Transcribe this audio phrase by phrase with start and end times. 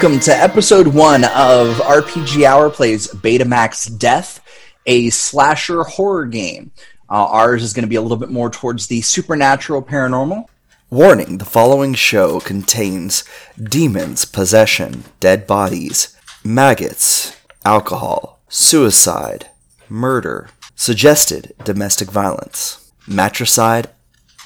[0.00, 4.40] Welcome to episode one of RPG Hour Plays Beta MaxX Death,
[4.86, 6.70] a slasher horror game.
[7.10, 10.46] Uh, ours is going to be a little bit more towards the supernatural paranormal.
[10.88, 13.24] Warning the following show contains
[13.60, 19.48] demons, possession, dead bodies, maggots, alcohol, suicide,
[19.88, 23.90] murder, suggested domestic violence, matricide,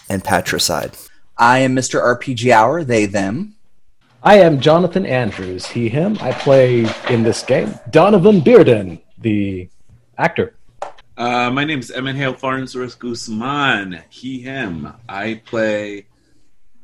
[0.09, 0.97] and patricide.
[1.37, 2.03] I am Mr.
[2.03, 3.57] RPG Hour, they, them.
[4.25, 6.17] I am Jonathan Andrews, he, him.
[6.21, 9.69] I play in this game Donovan Bearden, the
[10.17, 10.55] actor.
[11.17, 14.93] Uh, my name is Emmett Hale Farnsworth Guzman, he, him.
[15.09, 16.07] I play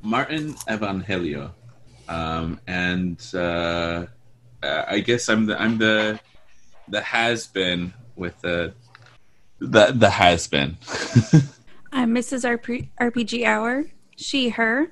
[0.02, 1.52] Martin Evangelio.
[2.08, 4.06] Um, and uh,
[4.60, 6.18] I guess I'm the I'm the
[6.88, 8.74] the has been with the
[9.60, 10.76] the the has been.
[11.92, 12.44] I'm Mrs.
[12.44, 13.84] RP- RPG Hour,
[14.16, 14.90] she, her.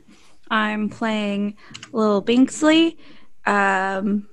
[0.50, 1.56] I'm playing
[1.92, 2.96] Lil Binksley,
[3.44, 4.28] um,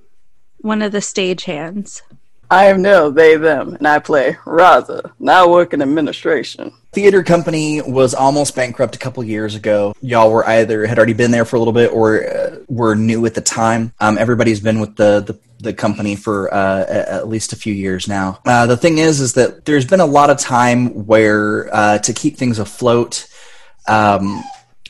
[0.58, 2.02] one of the stagehands.
[2.50, 6.72] I am Nell, they, them, and I play Raza, now work in administration.
[6.92, 9.94] Theater company was almost bankrupt a couple years ago.
[10.00, 13.26] Y'all were either had already been there for a little bit or uh, were new
[13.26, 13.92] at the time.
[13.98, 18.06] Um, everybody's been with the the, the company for uh, at least a few years
[18.06, 18.38] now.
[18.44, 22.12] Uh, the thing is, is that there's been a lot of time where uh, to
[22.12, 23.26] keep things afloat.
[23.88, 24.44] Um,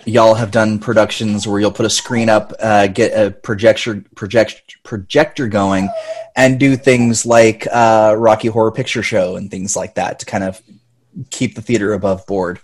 [0.07, 4.77] y'all have done productions where you'll put a screen up, uh, get a projector project,
[4.83, 5.89] projector going,
[6.37, 10.45] and do things like uh, Rocky Horror Picture Show and things like that to kind
[10.45, 10.61] of
[11.31, 12.61] keep the theater above board.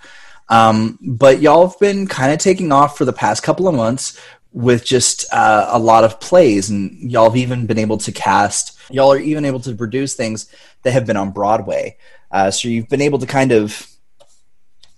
[0.48, 4.20] Um, but y'all have been kind of taking off for the past couple of months
[4.52, 8.78] with just uh, a lot of plays, and y'all have even been able to cast.
[8.90, 10.52] Y'all are even able to produce things
[10.82, 11.96] that have been on Broadway.
[12.32, 13.89] Uh, so you've been able to kind of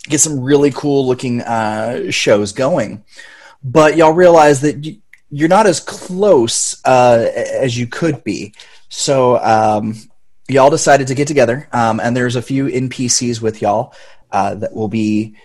[0.05, 3.05] get some really cool looking uh, shows going.
[3.63, 4.99] But y'all realize that
[5.31, 8.55] you're not as close uh, as you could be.
[8.89, 9.95] So um,
[10.49, 13.95] y'all decided to get together, um, and there's a few NPCs with y'all
[14.31, 15.37] uh, that will be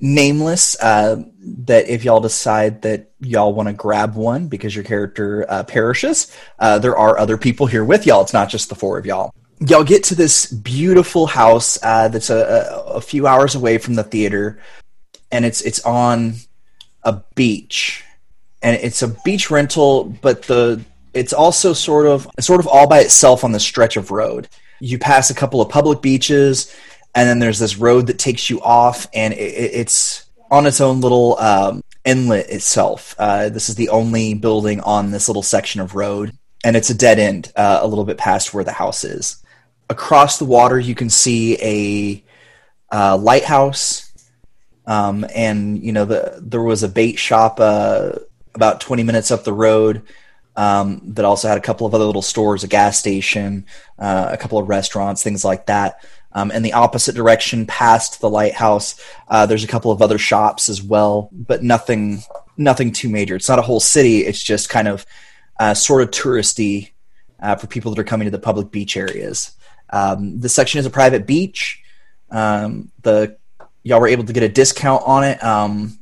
[0.00, 0.76] nameless.
[0.82, 1.22] Uh,
[1.64, 6.34] that if y'all decide that y'all want to grab one because your character uh, perishes,
[6.58, 8.22] uh, there are other people here with y'all.
[8.22, 9.32] It's not just the four of y'all
[9.66, 13.94] y'all get to this beautiful house uh, that's a, a, a, few hours away from
[13.94, 14.58] the theater,
[15.30, 16.34] and it's it's on
[17.02, 18.04] a beach,
[18.62, 20.82] and it's a beach rental, but the
[21.14, 24.48] it's also sort of sort of all by itself on the stretch of road.
[24.80, 26.74] You pass a couple of public beaches,
[27.14, 31.00] and then there's this road that takes you off, and it, it's on its own
[31.00, 33.14] little um, inlet itself.
[33.18, 36.32] Uh, this is the only building on this little section of road,
[36.64, 39.41] and it's a dead end uh, a little bit past where the house is
[39.92, 42.24] across the water, you can see a
[42.94, 44.12] uh, lighthouse,
[44.86, 48.10] um, and you know the, there was a bait shop uh,
[48.54, 50.02] about 20 minutes up the road
[50.56, 53.64] um, that also had a couple of other little stores, a gas station,
[53.98, 56.04] uh, a couple of restaurants, things like that.
[56.32, 60.68] Um, in the opposite direction, past the lighthouse, uh, there's a couple of other shops
[60.68, 62.22] as well, but nothing,
[62.56, 63.36] nothing too major.
[63.36, 64.20] It's not a whole city.
[64.20, 65.04] It's just kind of
[65.60, 66.92] uh, sort of touristy
[67.40, 69.52] uh, for people that are coming to the public beach areas.
[69.92, 71.82] Um, section is a private beach.
[72.30, 73.36] Um, the
[73.84, 75.98] y'all were able to get a discount on it um,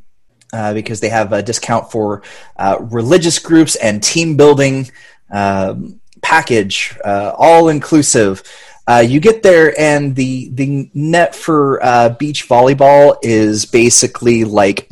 [0.53, 2.23] uh, because they have a discount for
[2.57, 4.91] uh, religious groups and team building
[5.31, 8.43] um, package, uh, all inclusive.
[8.87, 14.91] Uh, you get there and the the net for uh, beach volleyball is basically like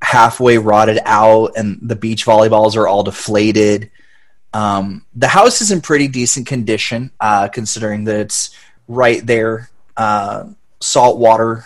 [0.00, 3.90] halfway rotted out, and the beach volleyballs are all deflated.
[4.54, 8.56] Um, the house is in pretty decent condition, uh, considering that it's
[8.86, 10.44] right there, uh,
[10.80, 11.64] salt water,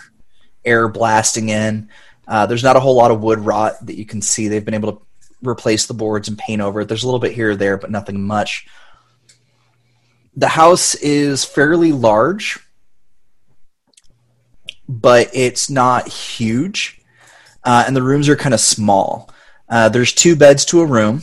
[0.65, 1.89] air blasting in.
[2.27, 4.47] Uh, there's not a whole lot of wood rot that you can see.
[4.47, 5.01] They've been able to
[5.43, 6.87] replace the boards and paint over it.
[6.87, 8.67] There's a little bit here or there, but nothing much.
[10.35, 12.59] The house is fairly large,
[14.87, 16.99] but it's not huge,
[17.63, 19.29] uh, and the rooms are kind of small.
[19.67, 21.21] Uh, there's two beds to a room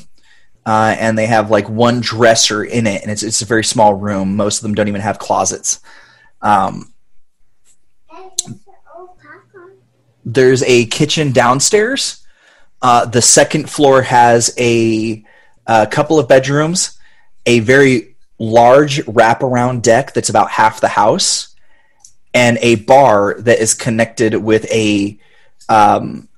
[0.67, 3.95] uh, and they have like one dresser in it, and it's it's a very small
[3.95, 4.35] room.
[4.35, 5.81] Most of them don't even have closets.
[6.43, 6.93] Um,
[10.25, 12.27] there's a kitchen downstairs.
[12.83, 15.25] Uh, the second floor has a,
[15.69, 16.99] a couple of bedrooms,
[17.47, 21.55] a very large wraparound deck that's about half the house,
[22.35, 25.17] and a bar that is connected with a
[25.69, 26.29] um,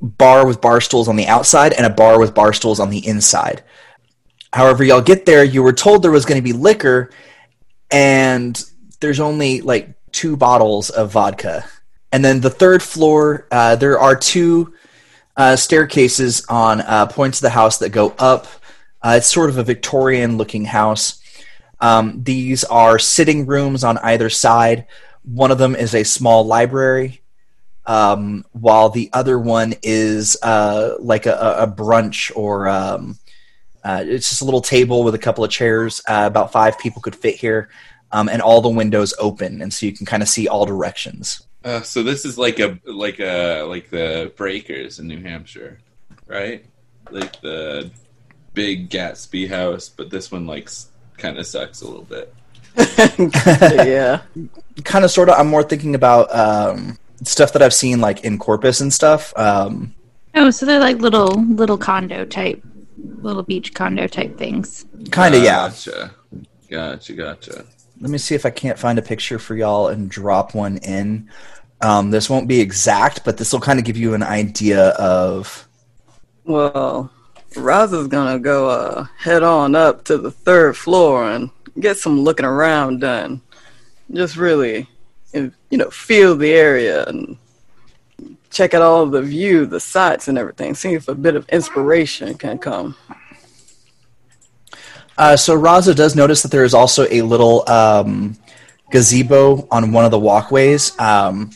[0.00, 3.06] bar with bar stools on the outside and a bar with bar stools on the
[3.06, 3.62] inside.
[4.52, 7.10] However, y'all get there, you were told there was going to be liquor,
[7.90, 8.62] and
[9.00, 11.64] there's only like two bottles of vodka.
[12.12, 14.72] And then the third floor, uh, there are two
[15.36, 18.46] uh, staircases on uh, points of the house that go up.
[19.02, 21.22] Uh, it's sort of a Victorian-looking house.
[21.80, 24.86] Um, these are sitting rooms on either side.
[25.22, 27.20] One of them is a small library,
[27.88, 33.18] um, while the other one is uh, like a, a brunch or um,
[33.82, 36.02] uh, it's just a little table with a couple of chairs.
[36.06, 37.70] Uh, about five people could fit here,
[38.12, 41.42] um, and all the windows open, and so you can kind of see all directions.
[41.64, 45.80] Uh, so this is like a like a like the Breakers in New Hampshire,
[46.26, 46.66] right?
[47.10, 47.90] Like the
[48.52, 50.68] big Gatsby house, but this one like
[51.16, 52.34] kind of sucks a little bit.
[53.88, 54.20] yeah.
[54.84, 58.38] kind of sort of i'm more thinking about um, stuff that i've seen like in
[58.38, 59.94] Corpus and stuff um,
[60.34, 62.62] Oh, so they're like little little condo type,
[63.22, 64.86] little beach condo type things.
[65.10, 66.10] kind of yeah Gotcha.
[66.70, 67.12] Gotcha.
[67.14, 67.64] Gotcha.
[68.00, 71.28] let me see if i can't find a picture for y'all and drop one in
[71.80, 75.66] um, this won't be exact but this will kind of give you an idea of
[76.44, 77.10] Well,
[77.54, 81.50] Raza's gonna go uh, head on up to the third floor and
[81.80, 83.40] get some looking around done.
[84.12, 84.88] Just really,
[85.32, 87.36] you know, feel the area and
[88.50, 90.74] check out all the view, the sights, and everything.
[90.74, 92.96] See if a bit of inspiration can come.
[95.16, 98.36] Uh, so Raza does notice that there is also a little um,
[98.90, 100.98] gazebo on one of the walkways.
[100.98, 101.50] Um,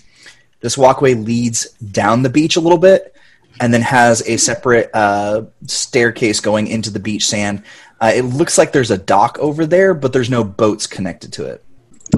[0.61, 3.15] this walkway leads down the beach a little bit,
[3.61, 7.63] and then has a separate uh, staircase going into the beach sand.
[8.01, 11.47] Uh, it looks like there's a dock over there, but there's no boats connected to
[11.47, 11.65] it.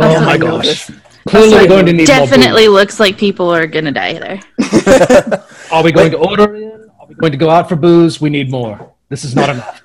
[0.00, 0.90] Oh my know gosh.
[1.28, 4.40] Clearly, we're going to need Definitely looks like people are gonna die there.
[5.72, 6.90] Are we going to order in?
[7.00, 8.20] Are we going to go out for booze?
[8.20, 8.92] We need more.
[9.08, 9.82] This is not enough.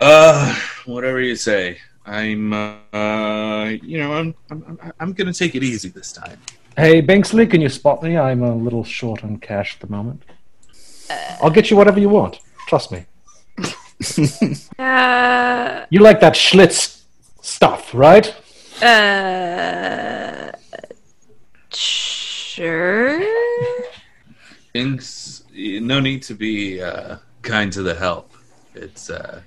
[0.00, 0.54] Uh,
[0.86, 1.78] whatever you say.
[2.06, 6.38] I'm, uh, you know, I'm, I'm, I'm- I'm gonna take it easy this time.
[6.76, 8.18] Hey, Banksley, can you spot me?
[8.18, 10.22] I'm a little short on cash at the moment.
[11.40, 12.40] I'll get you whatever you want.
[12.66, 13.06] Trust me.
[14.78, 17.02] Uh, You like that Schlitz
[17.40, 18.34] stuff, right?
[18.82, 20.50] uh,
[21.76, 23.20] sure.
[24.72, 28.32] Things, no need to be uh, kind to the help.
[28.74, 29.40] It's, uh,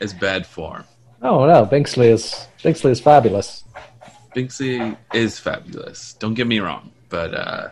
[0.00, 0.84] it's bad form.
[1.22, 3.64] Oh no, Binksley is Binksley is fabulous.
[4.34, 6.12] Binksy is fabulous.
[6.14, 7.68] Don't get me wrong, but uh,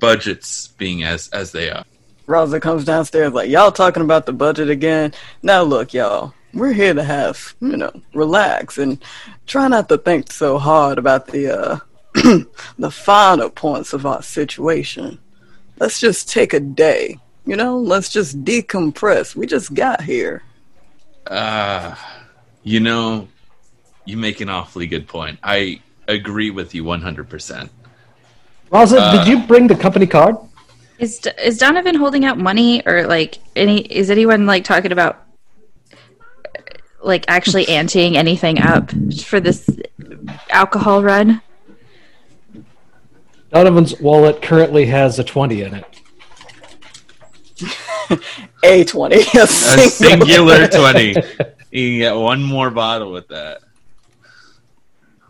[0.00, 1.84] budgets being as as they are.
[2.26, 5.12] Raza comes downstairs like, y'all talking about the budget again?
[5.42, 9.02] Now look, y'all, we're here to have, you know, relax and
[9.46, 11.78] try not to think so hard about the, uh,
[12.78, 15.18] the finer points of our situation.
[15.78, 19.34] Let's just take a day, you know, let's just decompress.
[19.34, 20.42] We just got here.
[21.26, 21.96] Uh,
[22.62, 23.28] you know,
[24.04, 25.38] you make an awfully good point.
[25.42, 27.68] I agree with you 100%.
[28.70, 30.36] Raza, did you bring the company card?
[30.98, 33.80] Is D- is Donovan holding out money or like any?
[33.80, 35.26] Is anyone like talking about
[37.02, 38.90] like actually anteing anything up
[39.24, 39.68] for this
[40.50, 41.42] alcohol run?
[43.54, 46.00] Donovan's wallet currently has a twenty in it.
[48.64, 49.16] A twenty.
[49.34, 50.66] A A singular.
[50.66, 51.14] singular 20.
[51.70, 53.58] You can get one more bottle with that.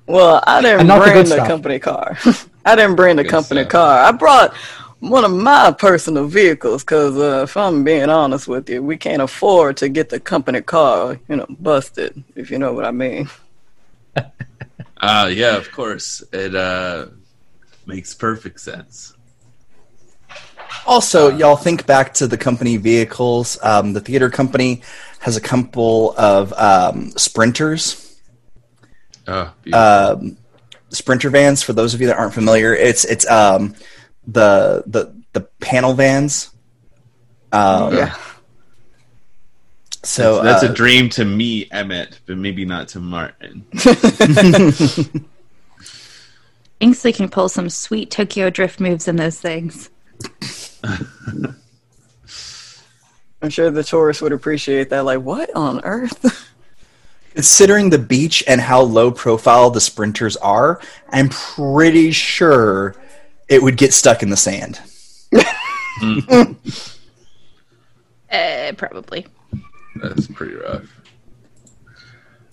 [0.07, 2.19] Well, I didn't And not the bring the company car.
[2.67, 3.71] I didn't bring the Good company stuff.
[3.73, 3.99] car.
[4.05, 4.55] I brought
[5.01, 9.23] one of my personal vehicles because, uh, if I'm being honest with you, we can't
[9.23, 12.23] afford to get the company car, you know, busted.
[12.37, 13.31] If you know what I mean.
[14.99, 16.23] Uh, yeah, of course.
[16.31, 17.07] It uh,
[17.87, 19.15] makes perfect sense.
[20.87, 23.59] Also, y'all think back to the company vehicles.
[23.63, 24.83] Um, the theater company
[25.21, 28.21] has a couple of um, sprinters,
[29.27, 30.37] Oh, um,
[30.91, 31.63] sprinter vans.
[31.63, 33.75] For those of you that aren't familiar, it's it's um,
[34.27, 36.51] the the the panel vans.
[37.53, 38.15] Um, Yeah.
[40.03, 43.65] So that's uh, a dream to me, Emmett, but maybe not to Martin.
[46.85, 49.89] Inksley can pull some sweet Tokyo Drift moves in those things.
[50.85, 51.57] I'm
[53.49, 55.07] sure the tourists would appreciate that.
[55.07, 56.53] Like, what on earth?
[57.35, 62.95] Considering the beach and how low profile the sprinters are, I'm pretty sure
[63.49, 64.79] it would get stuck in the sand.
[68.31, 69.27] Uh, probably.
[69.97, 70.85] That's pretty rough.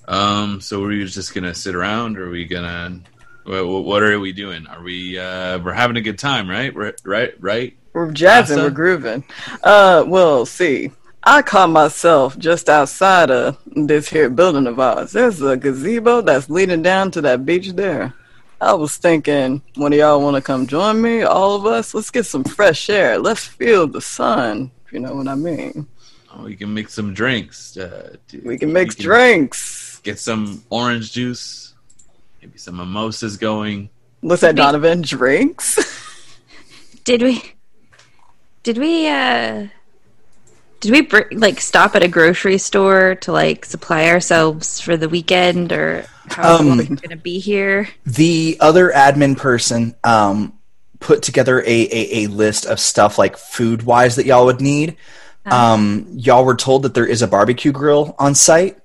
[0.07, 3.01] Um, so are we're just gonna sit around, or are we gonna?
[3.51, 4.65] What, what are we doing?
[4.67, 5.19] Are we?
[5.19, 6.73] Uh, we're having a good time, right?
[6.73, 7.33] We're, right?
[7.41, 7.77] Right?
[7.91, 9.25] We're jazzing, we're grooving.
[9.61, 10.91] Uh, well, see,
[11.23, 15.11] I caught myself just outside of this here building of ours.
[15.11, 18.13] There's a gazebo that's leading down to that beach there.
[18.61, 21.23] I was thinking, one of y'all want to come join me?
[21.23, 21.93] All of us?
[21.93, 23.19] Let's get some fresh air.
[23.19, 24.71] Let's feel the sun.
[24.85, 25.87] If you know what I mean.
[26.33, 27.75] Oh, we can make some drinks.
[27.75, 28.15] Uh,
[28.45, 29.99] We can mix drinks.
[30.03, 31.70] Get some orange juice.
[32.41, 33.89] Maybe some mimosas going.
[34.21, 35.01] What's that, Donovan?
[35.01, 35.77] Drinks?
[37.03, 37.43] Did we?
[38.63, 39.07] Did we?
[39.07, 39.67] uh
[40.79, 45.09] Did we br- like stop at a grocery store to like supply ourselves for the
[45.09, 47.89] weekend, or how Um, long are we gonna be here?
[48.05, 50.53] The other admin person um,
[50.99, 54.97] put together a, a, a list of stuff like food wise that y'all would need.
[55.45, 58.77] Um, y'all were told that there is a barbecue grill on site.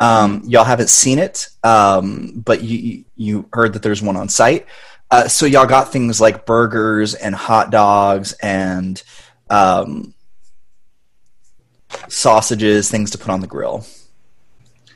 [0.00, 4.66] Um, y'all haven't seen it, um, but you you heard that there's one on site.
[5.10, 9.02] Uh, so y'all got things like burgers and hot dogs and
[9.50, 10.14] um,
[12.08, 13.84] sausages, things to put on the grill.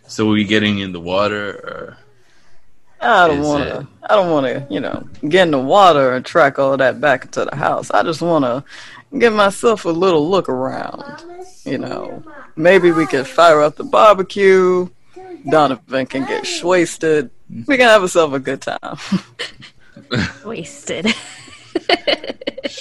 [0.07, 1.51] So, are we getting in the water?
[1.51, 1.99] Or...
[3.05, 3.87] I don't want to.
[4.09, 4.67] I don't want to.
[4.73, 7.91] You know, get in the water and track all that back into the house.
[7.91, 8.65] I just want to
[9.19, 11.25] get myself a little look around.
[11.65, 12.23] You know,
[12.57, 14.89] maybe we could fire up the barbecue.
[15.49, 17.31] Donovan can get wasted.
[17.51, 18.99] We can have ourselves a good time.
[20.45, 21.07] Wasted.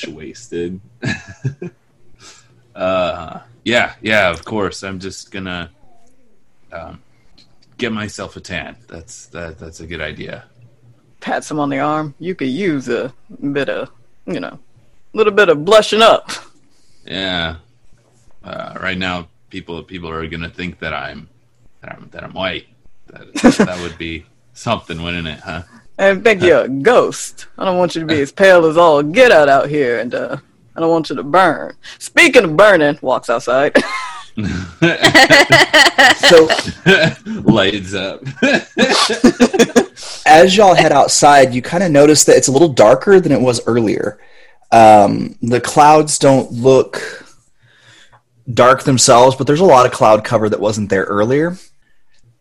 [0.07, 0.79] wasted.
[2.75, 4.83] uh, yeah, yeah, of course.
[4.83, 5.69] I'm just gonna
[6.71, 7.01] um,
[7.83, 8.77] get myself a tan.
[8.87, 9.59] That's that.
[9.59, 10.45] That's a good idea.
[11.19, 12.15] Pats him on the arm.
[12.17, 13.13] You could use a
[13.51, 13.89] bit of,
[14.25, 14.57] you know,
[15.13, 16.31] a little bit of blushing up.
[17.05, 17.57] Yeah.
[18.41, 21.27] Uh, right now, people people are gonna think that I'm
[21.81, 22.67] that I'm that I'm white.
[23.07, 23.33] That
[23.67, 25.39] that would be something, wouldn't it?
[25.39, 25.63] Huh?
[25.97, 27.47] And think you're a ghost.
[27.57, 30.15] I don't want you to be as pale as all get out out here, and
[30.15, 30.37] uh,
[30.75, 31.75] I don't want you to burn.
[31.99, 33.75] Speaking of burning, walks outside.
[36.23, 36.47] So
[37.25, 38.23] Lights up.
[40.25, 43.41] as y'all head outside, you kind of notice that it's a little darker than it
[43.41, 44.19] was earlier.
[44.71, 47.25] Um, the clouds don't look
[48.51, 51.57] dark themselves, but there's a lot of cloud cover that wasn't there earlier.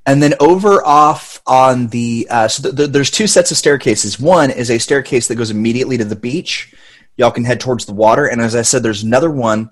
[0.06, 4.18] And then over off on the uh, so th- th- there's two sets of staircases.
[4.18, 6.74] One is a staircase that goes immediately to the beach.
[7.16, 9.70] Y'all can head towards the water, and as I said, there's another one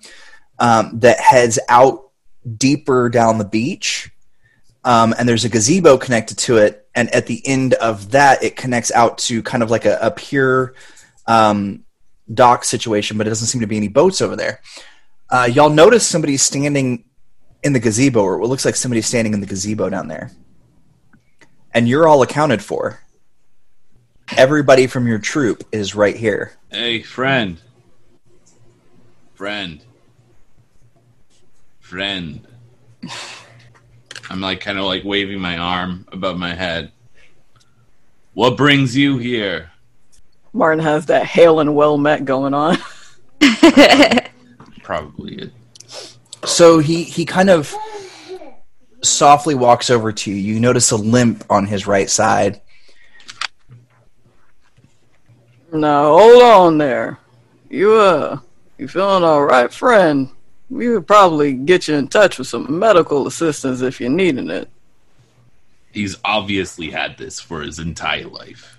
[0.60, 2.09] um, that heads out
[2.56, 4.10] deeper down the beach
[4.84, 6.88] um, and there's a gazebo connected to it.
[6.94, 10.10] And at the end of that it connects out to kind of like a, a
[10.10, 10.74] pure
[11.26, 11.84] um,
[12.32, 14.60] dock situation but it doesn't seem to be any boats over there.
[15.28, 17.04] Uh, y'all notice somebody standing
[17.62, 20.30] in the gazebo or it looks like somebody standing in the gazebo down there.
[21.72, 23.00] And you're all accounted for.
[24.36, 26.52] Everybody from your troop is right here.
[26.70, 27.60] Hey, friend.
[29.34, 29.84] Friend.
[31.90, 32.46] Friend.
[34.30, 36.92] I'm like kind of like waving my arm above my head.
[38.32, 39.72] What brings you here?
[40.52, 42.78] Martin has that hail and well met going on.
[44.84, 45.52] Probably it.
[46.44, 47.74] So he he kind of
[49.02, 50.36] softly walks over to you.
[50.36, 52.60] You notice a limp on his right side.
[55.72, 57.18] Now hold on there.
[57.68, 58.38] You uh,
[58.78, 60.30] you feeling all right, friend?
[60.70, 64.68] We could probably get you in touch with some medical assistance if you're needing it.
[65.92, 68.78] He's obviously had this for his entire life.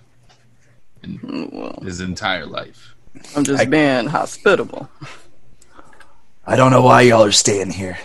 [1.24, 2.96] Well, His entire life.
[3.36, 4.90] I'm just I- being hospitable.
[6.46, 7.98] I don't know why y'all are staying here,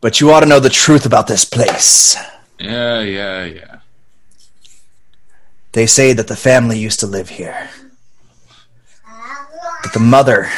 [0.00, 2.16] but you ought to know the truth about this place.
[2.58, 3.78] Yeah, yeah, yeah.
[5.72, 7.70] They say that the family used to live here,
[9.82, 10.48] but the mother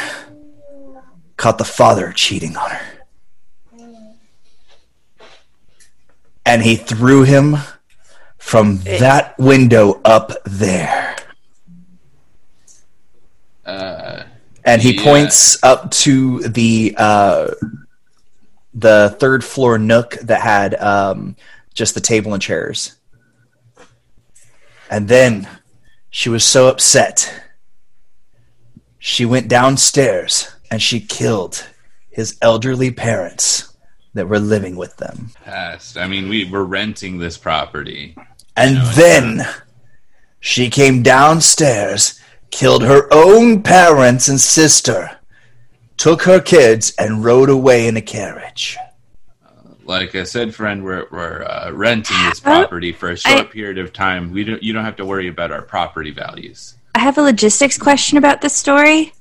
[1.37, 2.85] caught the father cheating on her,
[6.45, 7.57] and he threw him
[8.37, 11.15] from that window up there.
[13.65, 14.23] Uh,
[14.63, 15.03] and he Yeah.
[15.03, 17.47] points up to the uh,
[18.73, 21.35] the third floor nook that had um,
[21.73, 22.95] just the table and chairs.
[24.91, 25.47] And then
[26.09, 27.33] she was so upset,
[28.99, 31.65] she went downstairs and she killed
[32.09, 33.77] his elderly parents
[34.13, 35.31] that were living with them.
[35.45, 35.97] past.
[35.97, 38.13] I mean, we were renting this property.
[38.57, 39.47] And No, it's then
[40.41, 42.19] she came downstairs,
[42.51, 45.17] killed her own parents and sister,
[45.95, 48.77] took her kids, and rode away in a carriage.
[49.85, 53.93] Like I said, friend, we're we're uh, renting this property for a short period of
[53.93, 54.33] time.
[54.33, 54.61] We don't.
[54.61, 56.75] You don't have to worry about our property values.
[56.93, 59.13] I have a logistics question about this story.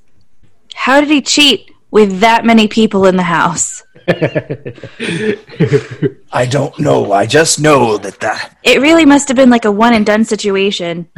[0.74, 3.82] How did he cheat with that many people in the house?
[6.32, 7.12] I don't know.
[7.12, 10.24] I just know that that It really must have been like a one and done
[10.24, 11.08] situation.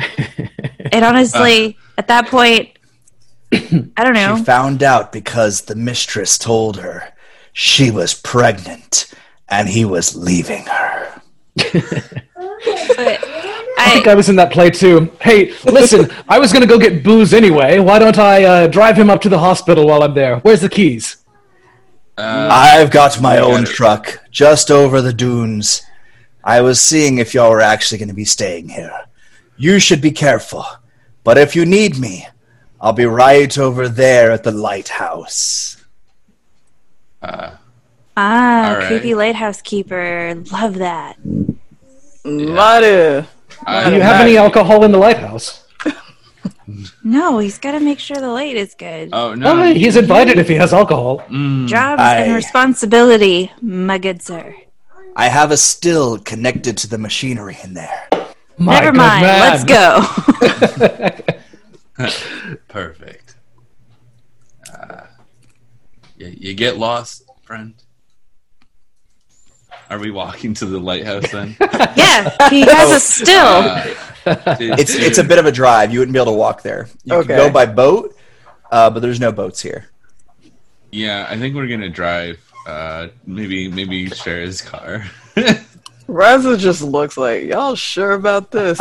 [0.93, 1.99] And honestly, uh.
[1.99, 2.71] at that point,
[3.53, 4.37] I don't know.
[4.37, 7.13] She found out because the mistress told her
[7.53, 9.13] she was pregnant
[9.49, 11.23] and he was leaving her.
[12.97, 13.23] But
[13.79, 15.13] I think I I, was in that play too.
[15.21, 17.79] Hey, listen, I was gonna go get booze anyway.
[17.79, 20.39] Why don't I uh, drive him up to the hospital while I'm there?
[20.39, 21.19] Where's the keys?
[22.19, 23.75] Uh, I've got my own got it.
[23.75, 25.83] truck just over the dunes.
[26.43, 29.07] I was seeing if y'all were actually going to be staying here.
[29.59, 30.65] You should be careful.
[31.25, 32.27] But if you need me,
[32.81, 35.85] I'll be right over there at the lighthouse.
[37.21, 37.57] uh,
[38.17, 38.87] ah, All right.
[38.87, 40.35] creepy lighthouse keeper.
[40.53, 41.17] Love that.
[42.25, 42.87] Mighty.
[43.19, 43.27] I-
[43.65, 45.63] Do you have any alcohol in the lighthouse?
[47.05, 49.11] No, he's got to make sure the light is good.
[49.13, 51.21] Oh no, Oh, he's invited if he has alcohol.
[51.29, 54.55] Mm, Jobs I- and responsibility, my good sir.
[55.15, 58.09] I have a still connected to the machinery in there.
[58.59, 59.23] My Never good mind.
[59.23, 59.41] man.
[59.51, 60.03] Let's go.
[62.69, 63.37] perfect.
[64.73, 65.03] Uh,
[66.19, 67.75] you, you get lost, friend.
[69.89, 71.57] Are we walking to the lighthouse then?
[71.97, 73.47] yeah, he has a still.
[74.27, 75.93] Uh, did- It's it's a bit of a drive.
[75.93, 76.89] You wouldn't be able to walk there.
[77.05, 77.29] You Okay.
[77.29, 78.17] can go by boat,
[78.73, 79.89] uh, but there's no boats here.
[80.91, 82.41] Yeah, I think we're gonna drive.
[82.67, 85.05] Uh, maybe maybe share his car.
[86.09, 88.79] Raza just looks like, y'all sure about this?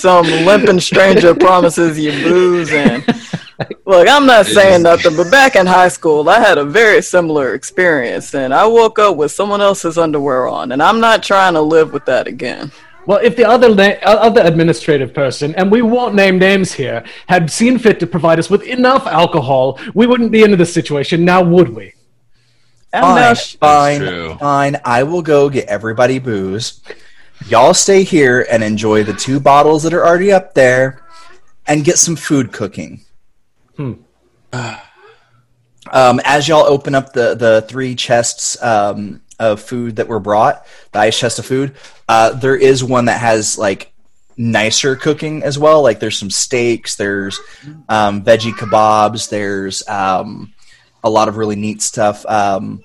[0.00, 3.02] Some limping stranger promises you booze and
[3.86, 7.54] look, I'm not saying nothing, but back in high school I had a very similar
[7.54, 11.60] experience and I woke up with someone else's underwear on and I'm not trying to
[11.60, 12.72] live with that again.
[13.06, 17.50] Well, if the other na- other administrative person, and we won't name names here, had
[17.50, 21.42] seen fit to provide us with enough alcohol, we wouldn't be into this situation now,
[21.42, 21.92] would we?
[22.94, 24.80] And Fine, sh- fine, fine.
[24.84, 26.80] I will go get everybody booze.
[27.46, 31.02] Y'all stay here and enjoy the two bottles that are already up there,
[31.66, 33.04] and get some food cooking.
[35.90, 40.66] Um, as y'all open up the the three chests um, of food that were brought,
[40.92, 41.74] the ice chest of food,
[42.08, 43.92] uh, there is one that has like
[44.36, 45.82] nicer cooking as well.
[45.82, 47.38] Like there's some steaks, there's
[47.88, 50.52] um, veggie kebabs, there's um,
[51.02, 52.24] a lot of really neat stuff.
[52.26, 52.82] Um,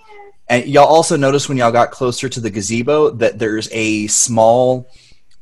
[0.47, 4.89] and y'all also notice when y'all got closer to the gazebo that there's a small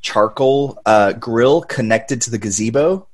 [0.01, 3.06] charcoal uh, grill connected to the gazebo.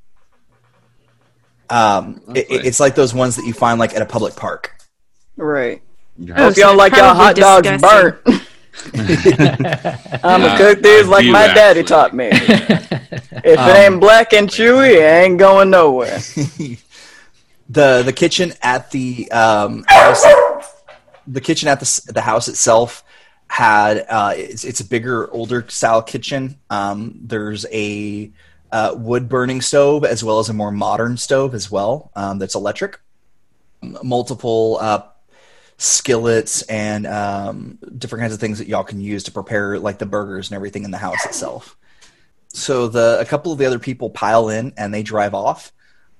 [1.70, 4.76] Um, it, it's like those ones that you find like at a public park.
[5.38, 5.82] right.
[6.18, 8.20] You're Oh, Hope y'all like y'all hot probably dogs disgusting.
[8.26, 8.42] burnt.
[10.24, 12.30] I'm gonna cook these like do my daddy taught me.
[13.46, 16.20] If Um, it ain't black and chewy, it ain't going nowhere.
[17.70, 20.24] the the kitchen at the um, house,
[21.28, 23.04] the kitchen at the the house itself
[23.48, 26.58] had uh, it's it's a bigger older style kitchen.
[26.70, 28.32] Um, there's a
[28.74, 32.56] uh, wood burning stove as well as a more modern stove as well um, that's
[32.56, 33.00] electric.
[33.82, 35.04] Multiple uh,
[35.78, 40.08] skillets and um, different kinds of things that y'all can use to prepare like the
[40.08, 41.78] burgers and everything in the house itself.
[42.48, 45.72] So the a couple of the other people pile in and they drive off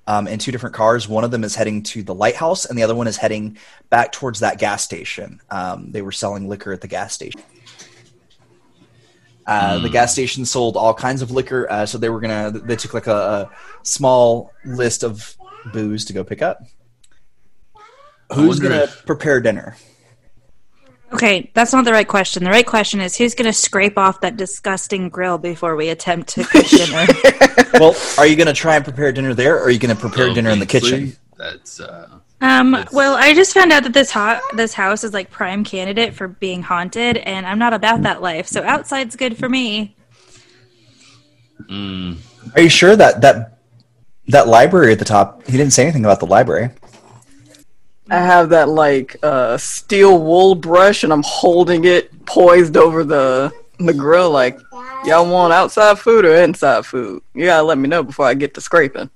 [0.06, 1.08] um, in two different cars.
[1.08, 3.58] One of them is heading to the lighthouse, and the other one is heading
[3.90, 5.40] back towards that gas station.
[5.50, 7.42] Um, they were selling liquor at the gas station.
[9.46, 12.50] Uh, The gas station sold all kinds of liquor, uh, so they were gonna.
[12.50, 13.50] They took like a, a
[13.82, 15.36] small list of
[15.72, 16.62] booze to go pick up.
[18.32, 19.76] Who's gonna if- prepare dinner?
[21.12, 22.42] Okay, that's not the right question.
[22.42, 26.30] The right question is who's going to scrape off that disgusting grill before we attempt
[26.30, 27.06] to cook dinner?
[27.74, 30.50] well, are you gonna try and prepare dinner there, or are you gonna prepare dinner
[30.50, 31.16] in the kitchen?
[31.36, 35.14] That's uh, Um, It's- well, I just found out that this hot this house is
[35.14, 38.46] like prime candidate for being haunted, and I'm not about that life.
[38.46, 39.96] So outside's good for me.
[41.70, 42.16] mm,
[42.54, 43.58] Are you sure that that
[44.28, 45.46] that library at the top?
[45.46, 46.70] He didn't say anything about the library.
[48.10, 53.52] I have that like uh, steel wool brush, and I'm holding it poised over the
[53.78, 54.30] the grill.
[54.30, 54.58] Like,
[55.06, 57.22] y'all want outside food or inside food?
[57.34, 59.08] You gotta let me know before I get to scraping.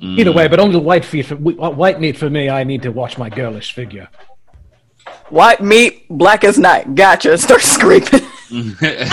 [0.00, 0.18] Mm.
[0.18, 2.48] Either way, but only white feet for white meat for me.
[2.48, 4.08] I need to watch my girlish figure.
[5.30, 6.94] White meat, black as night.
[6.94, 7.36] Gotcha.
[7.46, 8.08] Start screaming.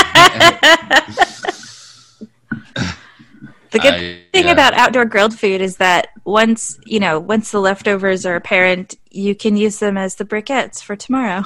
[3.76, 4.00] The good I-
[4.32, 4.52] thing yeah.
[4.52, 9.36] about outdoor grilled food is that once you know once the leftovers are apparent, you
[9.36, 11.43] can use them as the briquettes for tomorrow.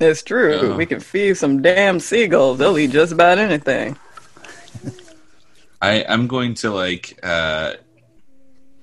[0.00, 0.68] It's true.
[0.68, 0.76] Yeah.
[0.76, 2.56] We can feed some damn seagulls.
[2.56, 3.98] They'll eat just about anything.
[5.82, 7.74] I I'm going to like uh,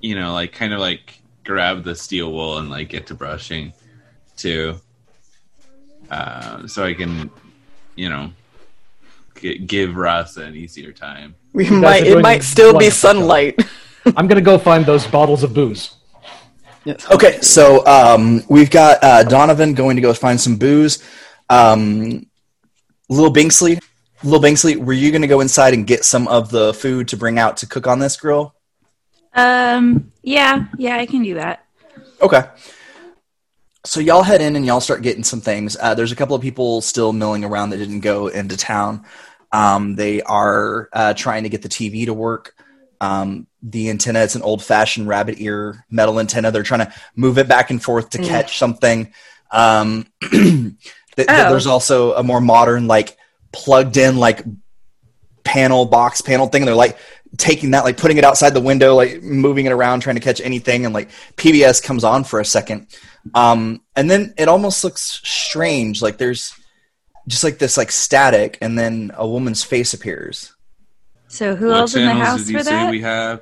[0.00, 3.72] you know, like kind of like grab the steel wool and like get to brushing
[4.36, 4.76] too,
[6.10, 7.30] uh, so I can,
[7.94, 8.32] you know,
[9.40, 11.34] g- give Russ an easier time.
[11.52, 12.06] We guys might.
[12.06, 13.60] It might still be sunlight.
[14.16, 15.94] I'm gonna go find those bottles of booze.
[16.84, 17.10] yes.
[17.10, 21.02] Okay, so um, we've got uh, Donovan going to go find some booze.
[21.48, 22.26] Um,
[23.08, 23.80] Little Binksley,
[24.24, 27.16] Little Binksley, were you going to go inside and get some of the food to
[27.16, 28.55] bring out to cook on this grill?
[29.36, 31.64] Um, yeah, yeah, I can do that.
[32.20, 32.44] Okay.
[33.84, 35.76] So y'all head in and y'all start getting some things.
[35.80, 39.04] Uh, there's a couple of people still milling around that didn't go into town.
[39.52, 42.54] Um, they are uh, trying to get the TV to work.
[43.00, 46.50] Um, the antenna, it's an old fashioned rabbit ear metal antenna.
[46.50, 49.12] They're trying to move it back and forth to catch something.
[49.52, 50.32] Um, th-
[51.16, 51.50] th- Oh.
[51.50, 53.16] There's also a more modern, like
[53.52, 54.42] plugged in, like
[55.44, 56.62] panel box panel thing.
[56.62, 56.98] And They're like
[57.38, 60.40] taking that, like putting it outside the window, like moving it around, trying to catch
[60.40, 62.86] anything, and like PBS comes on for a second,
[63.34, 66.02] um, and then it almost looks strange.
[66.02, 66.52] Like there's
[67.28, 70.52] just like this like static, and then a woman's face appears.
[71.28, 72.90] So who what else in the house did you for say that?
[72.90, 73.40] we have?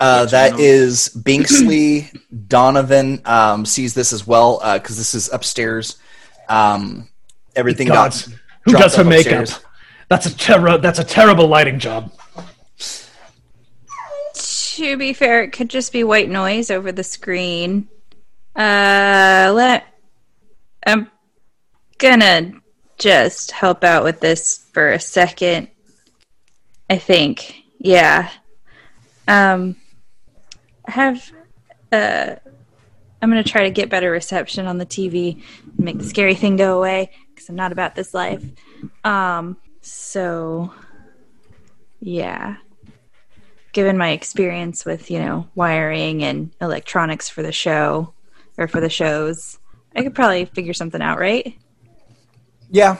[0.00, 0.64] Uh, What that channel?
[0.64, 5.96] is Binksley Donovan um, sees this as well because this is upstairs.
[6.48, 7.08] Um,
[7.56, 8.28] everything Gods.
[8.28, 9.40] got Who does her up makeup?
[9.40, 9.64] upstairs.
[10.08, 10.78] That's a terror.
[10.78, 12.12] That's a terrible lighting job.
[14.78, 17.88] To be fair, it could just be white noise over the screen.
[18.54, 19.84] Uh, let
[20.86, 21.10] I'm
[21.98, 22.52] gonna
[22.96, 25.66] just help out with this for a second.
[26.88, 28.30] I think, yeah.
[29.26, 29.74] Um,
[30.86, 31.32] I have.
[31.90, 32.36] Uh,
[33.20, 35.42] I'm gonna try to get better reception on the TV
[35.76, 38.44] and make the scary thing go away because I'm not about this life.
[39.02, 40.72] Um, so
[41.98, 42.58] yeah
[43.72, 48.12] given my experience with you know wiring and electronics for the show
[48.56, 49.58] or for the shows
[49.96, 51.56] i could probably figure something out right
[52.70, 52.98] Yeah,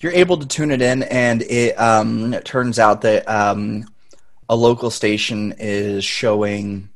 [0.00, 3.84] you're able to tune it in, and it, um, it turns out that um,
[4.48, 6.88] a local station is showing.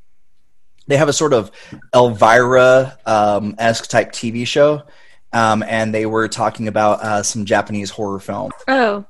[0.86, 1.50] They have a sort of
[1.94, 4.82] Elvira um, esque type TV show,
[5.32, 8.52] um, and they were talking about uh, some Japanese horror film.
[8.68, 9.04] oh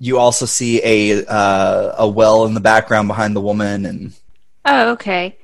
[0.00, 4.12] You also see a uh, a well in the background behind the woman, and
[4.64, 5.36] oh okay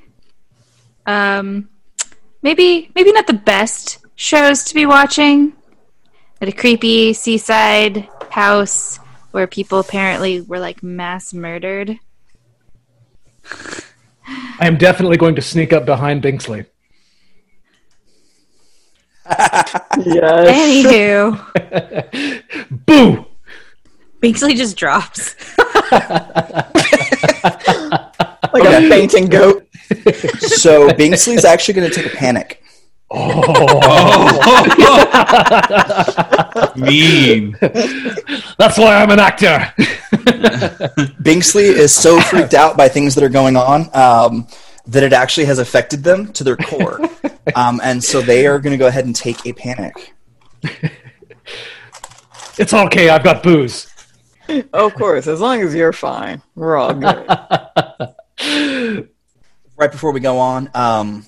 [1.07, 1.69] um
[2.43, 5.53] maybe maybe not the best shows to be watching
[6.41, 8.99] at a creepy seaside house
[9.31, 11.99] where people apparently were like mass murdered
[14.59, 16.67] I am definitely going to sneak up behind Binksley.
[19.99, 20.85] Yes.
[20.85, 21.41] anywho
[22.87, 23.27] Boo!
[24.23, 25.35] Bixley just drops
[28.53, 29.67] Like a fainting goat.
[30.39, 32.63] so Binksley's actually going to take a panic.
[33.11, 33.53] Oh,
[36.77, 37.57] mean.
[38.59, 39.73] That's why I'm an actor.
[41.23, 44.49] Binksley is so freaked out by things that are going on um,
[44.87, 47.01] that it actually has affected them to their core,
[47.55, 50.15] um, and so they are going to go ahead and take a panic.
[52.59, 53.09] it's okay.
[53.09, 53.93] I've got booze.
[54.73, 57.27] Of course, as long as you're fine, we're all good.
[59.79, 61.27] Right before we go on, um,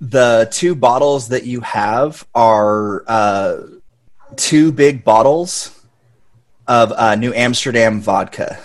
[0.00, 3.58] the two bottles that you have are uh,
[4.34, 5.80] two big bottles
[6.66, 8.58] of uh, New Amsterdam vodka.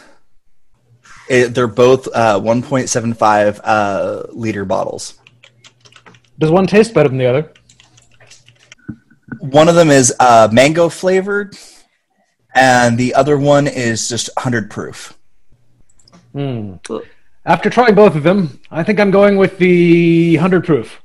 [1.29, 5.19] It, they're both uh, 1.75 uh, liter bottles.
[6.39, 7.51] Does one taste better than the other?
[9.39, 11.55] One of them is uh, mango flavored,
[12.55, 15.17] and the other one is just 100 proof.
[16.33, 16.75] Hmm.
[17.45, 21.01] After trying both of them, I think I'm going with the 100 proof.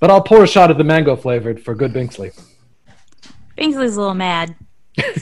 [0.00, 2.38] But I'll pour a shot of the mango flavored for good Binksley.
[3.56, 4.56] Bixley's a little mad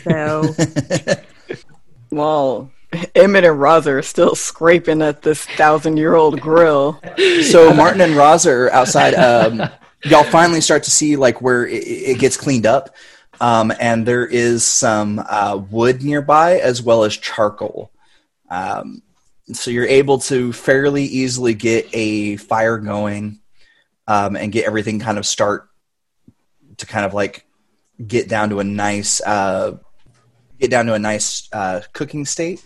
[0.03, 0.55] so
[2.11, 2.71] Well,
[3.15, 7.01] Emmett and Roger are still scraping at this thousand year old grill.
[7.51, 9.15] So Martin and Roz are outside.
[9.15, 9.69] Um,
[10.05, 12.95] y'all finally start to see like where it, it gets cleaned up,
[13.41, 17.91] um, and there is some uh, wood nearby as well as charcoal.
[18.51, 19.03] Um,
[19.53, 23.41] so you're able to fairly easily get a fire going
[24.07, 25.69] um, and get everything kind of start
[26.79, 27.47] to kind of like
[28.05, 29.77] get down to a nice uh,
[30.59, 32.63] get down to a nice uh, cooking state,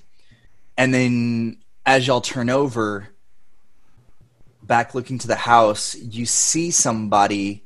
[0.77, 3.09] and then as y'all turn over
[4.63, 7.65] back looking to the house, you see somebody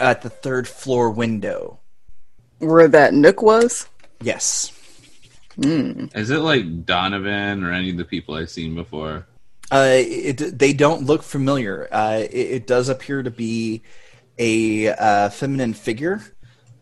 [0.00, 1.78] at the third floor window.
[2.58, 3.86] Where that nook was?
[4.20, 4.72] Yes.
[5.56, 9.26] Is it like Donovan or any of the people I've seen before?
[9.70, 11.86] Uh, it, they don't look familiar.
[11.92, 13.82] Uh, it, it does appear to be
[14.38, 16.22] a uh, feminine figure.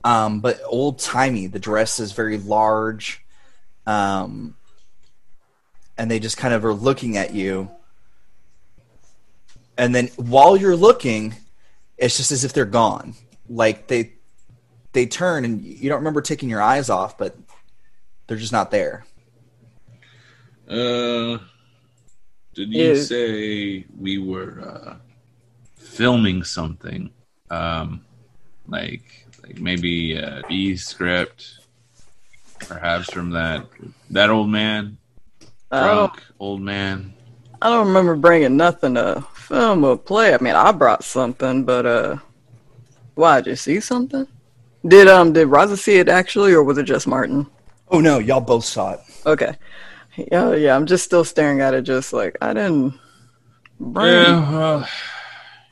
[0.05, 1.47] um, but old timey.
[1.47, 3.25] The dress is very large,
[3.87, 4.57] um,
[5.97, 7.71] and they just kind of are looking at you.
[9.77, 11.35] And then while you're looking,
[11.99, 13.15] it's just as if they're gone.
[13.49, 14.13] Like they
[14.93, 17.37] they turn and you don't remember taking your eyes off, but
[18.27, 19.05] they're just not there.
[20.69, 21.39] Uh,
[22.55, 22.95] did you Yeah.
[22.95, 24.97] say we were uh,
[25.77, 27.11] filming something?
[27.51, 28.05] Um,
[28.67, 31.61] like like maybe a B script,
[32.61, 33.67] perhaps from that
[34.11, 34.99] that old man,
[35.71, 37.15] I don't, old man.
[37.61, 40.35] I don't remember bringing nothing to film or play.
[40.35, 42.17] I mean, I brought something, but uh,
[43.15, 43.41] why?
[43.41, 44.27] Did you see something?
[44.87, 47.47] Did um did Raza see it actually, or was it just Martin?
[47.89, 49.01] Oh no, y'all both saw it.
[49.27, 49.57] Okay.
[50.17, 50.77] Yeah, yeah.
[50.77, 52.99] I'm just still staring at it, just like I didn't.
[53.81, 54.13] Bring...
[54.13, 54.89] Yeah, well,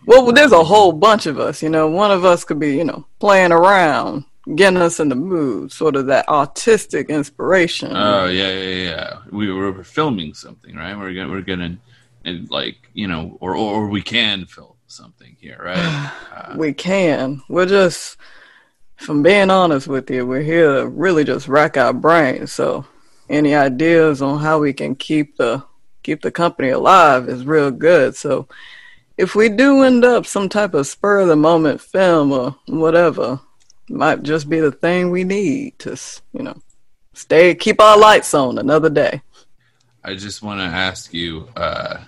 [0.06, 1.62] Well, there's a whole bunch of us.
[1.62, 5.14] You know, one of us could be, you know, playing around, getting us in the
[5.14, 7.92] mood, sort of that artistic inspiration.
[7.94, 9.18] Oh yeah, yeah, yeah.
[9.30, 10.96] We were filming something, right?
[10.96, 11.78] We're gonna, we're gonna,
[12.24, 16.12] and like you know, or or we can film something here, right?
[16.36, 17.40] Uh, we can.
[17.48, 18.18] We're just,
[18.96, 22.52] from being honest with you, we're here to really just rack our brains.
[22.52, 22.84] So,
[23.30, 25.64] any ideas on how we can keep the
[26.02, 28.16] keep the company alive is real good.
[28.16, 28.48] So,
[29.16, 33.40] if we do end up some type of spur of the moment film or whatever,
[33.88, 35.96] might just be the thing we need to,
[36.32, 36.60] you know,
[37.14, 39.22] stay keep our lights on another day.
[40.04, 41.98] I just want to ask you, uh,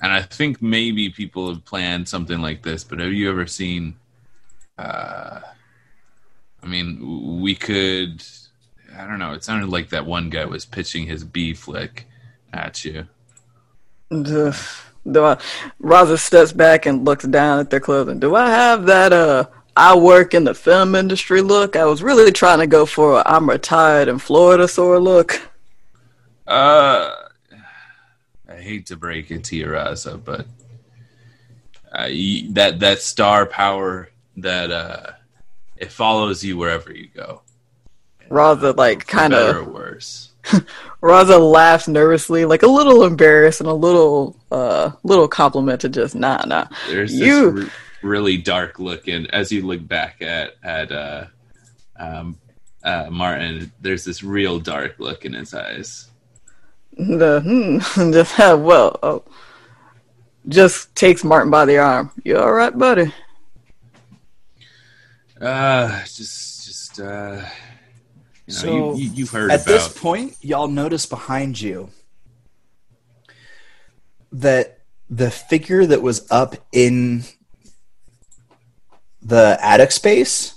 [0.00, 3.96] and I think maybe people have planned something like this, but have you ever seen?
[4.78, 5.40] Uh,
[6.62, 8.24] I mean, we could.
[8.96, 9.32] I don't know.
[9.32, 12.06] It sounded like that one guy was pitching his B flick
[12.52, 13.06] at you.
[14.10, 14.52] Do
[15.24, 15.36] I,
[15.82, 18.20] Raza steps back and looks down at their clothing.
[18.20, 21.76] Do I have that uh I work in the film industry look?
[21.76, 25.40] I was really trying to go for a I'm retired in Florida sort of look.
[26.46, 27.10] Uh,
[28.48, 30.46] I hate to break it to you, Raza, but
[31.90, 32.08] uh,
[32.50, 35.12] that that star power that uh,
[35.76, 37.42] it follows you wherever you go.
[38.30, 40.30] Raza like kind of worse.
[41.02, 46.14] Raza laughs nervously, like a little embarrassed and a little uh little compliment to just
[46.14, 46.66] nah nah.
[46.88, 47.70] There's You- this
[48.04, 51.24] really dark look in as you look back at at uh,
[51.98, 52.38] um,
[52.84, 53.72] uh, Martin.
[53.80, 56.08] There's this real dark look in his eyes.
[56.96, 57.78] The hmm,
[58.12, 59.24] just have well oh,
[60.46, 62.12] just takes Martin by the arm.
[62.24, 63.12] You all right, buddy?
[65.40, 67.42] Uh, just just uh,
[68.46, 71.90] you know, So, you, you, you've heard At about this point, y'all notice behind you
[74.32, 77.24] that the figure that was up in
[79.24, 80.54] the attic space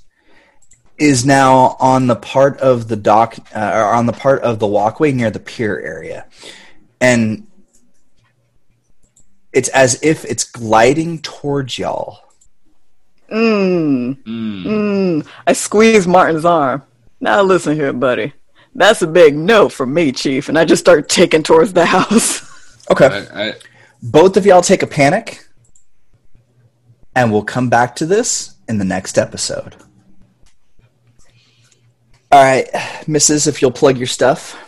[0.98, 4.68] is now on the part of the dock uh, or on the part of the
[4.68, 6.26] walkway near the pier area
[7.00, 7.48] and
[9.54, 12.20] it's as if it's gliding towards y'all
[13.32, 14.24] Mmm.
[14.24, 14.64] Mm.
[14.64, 16.84] Mm, I squeeze Martin's arm.
[17.20, 18.34] Now listen here, buddy.
[18.74, 22.42] That's a big no from me, Chief, and I just start taking towards the house.
[22.90, 23.54] okay I, I,
[24.02, 25.46] both of y'all take a panic
[27.16, 29.76] and we'll come back to this in the next episode
[32.32, 32.68] all right
[33.06, 34.64] mrs if you'll plug your stuff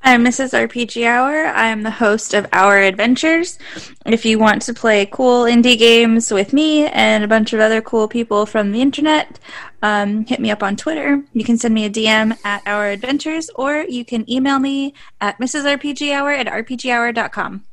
[0.00, 0.54] I'm Mrs.
[0.54, 1.46] RPG Hour.
[1.46, 3.58] I'm the host of Our Adventures.
[4.06, 7.82] If you want to play cool indie games with me and a bunch of other
[7.82, 9.40] cool people from the internet,
[9.82, 11.22] um, hit me up on Twitter.
[11.32, 15.38] You can send me a DM at Our Adventures, or you can email me at
[15.38, 17.64] mrsrpghour at rpghour.com.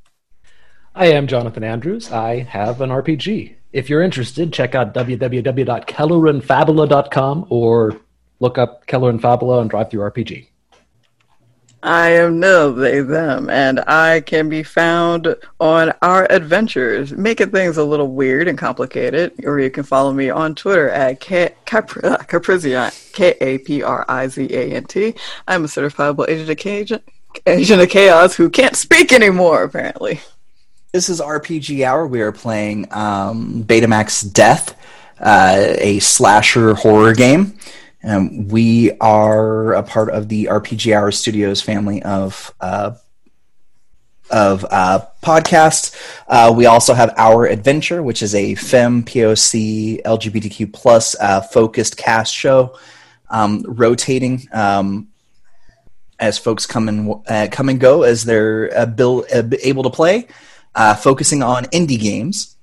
[0.95, 2.12] I am Jonathan Andrews.
[2.12, 3.54] I have an RPG.
[3.75, 7.99] If you're interested, check out www.kelleranfabula.com or
[8.39, 10.47] look up Keller and Fabula and DriveThruRPG.
[11.83, 17.75] I am no they them, and I can be found on our adventures, making things
[17.75, 19.33] a little weird and complicated.
[19.43, 22.19] Or you can follow me on Twitter at K- Capri- uh,
[23.11, 25.15] K A P R I Z A N T.
[25.49, 27.01] I'm a certifiable agent of, Ca-
[27.45, 30.21] agent of chaos who can't speak anymore, apparently.
[30.95, 32.08] This is RPG Hour.
[32.08, 34.79] We are playing um, Beta MaxX Death,
[35.19, 37.58] uh, a slasher horror game.
[38.01, 42.91] Um, we are a part of the RPG Hour Studios family of uh,
[44.29, 45.93] of uh, podcasts.
[46.29, 51.97] Uh, we also have Our Adventure, which is a fem POC LGBTQ plus uh, focused
[51.97, 52.79] cast show,
[53.29, 54.47] um, rotating.
[54.53, 55.10] Um,
[56.19, 60.29] as folks come and uh, come and go as they're able to play
[60.75, 62.55] uh, focusing on indie games.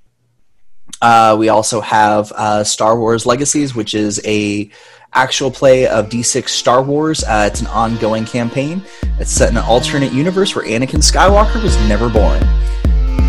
[1.00, 4.70] Uh, we also have uh, Star Wars Legacies, which is a
[5.14, 7.24] actual play of D6 Star Wars.
[7.24, 8.82] Uh, it's an ongoing campaign.
[9.18, 12.42] It's set in an alternate universe where Anakin Skywalker was never born.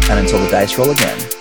[0.10, 1.33] And until the dice roll again.